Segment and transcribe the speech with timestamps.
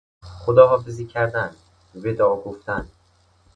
[0.23, 1.55] خداحافظی کردن،
[1.95, 2.87] وداع گفتن